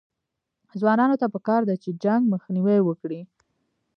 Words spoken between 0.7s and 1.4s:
ځوانانو ته